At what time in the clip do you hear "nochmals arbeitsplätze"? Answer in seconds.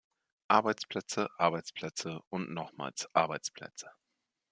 2.49-3.91